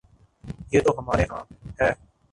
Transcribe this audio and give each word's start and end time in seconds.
یہ 0.71 0.79
تو 0.81 0.91
ہمارے 0.97 1.23
ہاں 1.31 1.43
ہے۔ 1.81 1.91